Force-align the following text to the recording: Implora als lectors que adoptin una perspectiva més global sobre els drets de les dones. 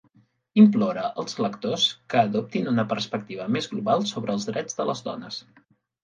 Implora 0.59 1.01
als 1.23 1.35
lectors 1.45 1.83
que 2.13 2.19
adoptin 2.29 2.71
una 2.71 2.85
perspectiva 2.93 3.45
més 3.57 3.67
global 3.73 4.05
sobre 4.13 4.33
els 4.37 4.49
drets 4.51 4.79
de 4.81 4.87
les 4.91 5.05
dones. 5.09 5.39